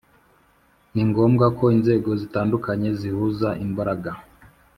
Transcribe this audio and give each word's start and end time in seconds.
ningombwa 0.93 1.45
ko 1.57 1.65
inzego 1.75 2.09
zitandukanye 2.21 2.89
zihuza 2.99 3.49
imbaraga 3.65 4.11